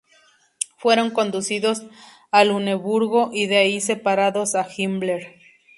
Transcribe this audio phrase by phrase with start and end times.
[0.79, 1.83] Fueron conducidos
[2.31, 5.37] a Luneburgo y de ahí separados de Himmler.